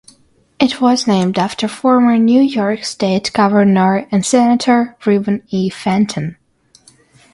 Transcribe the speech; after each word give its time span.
It 0.59 0.81
was 0.81 1.05
named 1.05 1.37
after 1.37 1.67
former 1.67 2.17
New 2.17 2.41
York 2.41 2.85
State 2.85 3.29
governor 3.35 4.07
and 4.11 4.25
senator 4.25 4.97
Reuben 5.05 5.43
E. 5.49 5.69
Fenton. 5.69 6.37